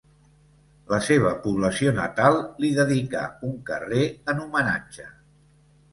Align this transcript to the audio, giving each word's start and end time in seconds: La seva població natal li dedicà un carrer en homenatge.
La 0.93 0.97
seva 1.07 1.33
població 1.43 1.93
natal 1.99 2.39
li 2.65 2.73
dedicà 2.79 3.23
un 3.49 3.55
carrer 3.71 4.01
en 4.35 4.43
homenatge. 4.47 5.07